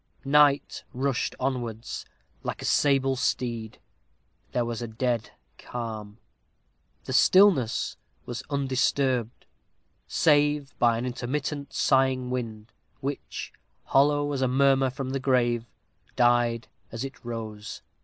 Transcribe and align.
Night 0.25 0.83
rushed 0.95 1.35
onwards, 1.39 2.07
like 2.41 2.63
a 2.63 2.65
sable 2.65 3.15
steed. 3.15 3.77
There 4.51 4.65
was 4.65 4.81
a 4.81 4.87
dead 4.87 5.29
calm. 5.59 6.17
The 7.03 7.13
stillness 7.13 7.97
was 8.25 8.41
undisturbed, 8.49 9.45
save 10.07 10.73
by 10.79 10.97
an 10.97 11.05
intermittent, 11.05 11.73
sighing 11.73 12.31
wind, 12.31 12.71
which, 12.99 13.53
hollow 13.83 14.31
as 14.33 14.41
a 14.41 14.47
murmur 14.47 14.89
from 14.89 15.11
the 15.11 15.19
grave, 15.19 15.65
died 16.15 16.67
as 16.91 17.03
it 17.05 17.23
rose. 17.23 17.83